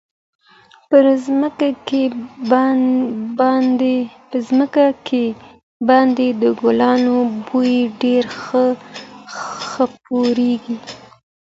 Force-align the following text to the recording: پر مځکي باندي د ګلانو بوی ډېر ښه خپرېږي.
پر 0.89 1.05
مځکي 1.39 2.03
باندي 5.87 6.29
د 6.41 6.43
ګلانو 6.61 7.17
بوی 7.47 7.75
ډېر 8.01 8.23
ښه 8.41 8.63
خپرېږي. 9.69 10.77